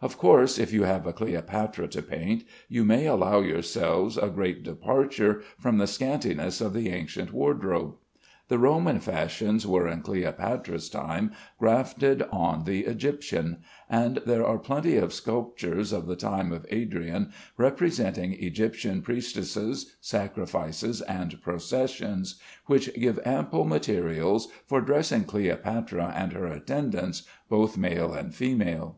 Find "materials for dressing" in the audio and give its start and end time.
23.66-25.24